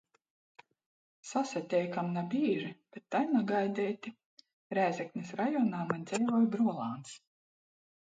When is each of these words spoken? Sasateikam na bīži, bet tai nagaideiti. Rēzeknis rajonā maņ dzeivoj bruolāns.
Sasateikam 1.31 2.09
na 2.15 2.23
bīži, 2.31 2.73
bet 2.97 3.07
tai 3.17 3.23
nagaideiti. 3.35 4.15
Rēzeknis 4.81 5.39
rajonā 5.45 5.87
maņ 5.95 6.11
dzeivoj 6.13 6.53
bruolāns. 6.59 7.19